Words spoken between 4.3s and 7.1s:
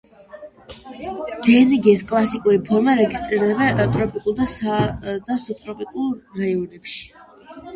და სუბტროპიკულ რაიონებში.